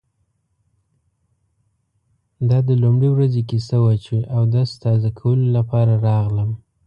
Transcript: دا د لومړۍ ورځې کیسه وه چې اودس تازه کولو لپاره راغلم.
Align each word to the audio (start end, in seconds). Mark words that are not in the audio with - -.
دا 2.49 2.59
د 2.67 2.69
لومړۍ 2.83 3.09
ورځې 3.11 3.41
کیسه 3.49 3.77
وه 3.83 3.93
چې 4.05 4.15
اودس 4.37 4.69
تازه 4.83 5.09
کولو 5.19 5.45
لپاره 5.57 5.93
راغلم. 6.07 6.49